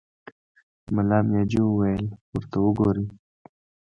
ملا 0.93 1.19
مياجي 1.27 1.61
وويل: 1.65 2.03
ورته 2.33 2.57
وګورئ! 2.61 3.05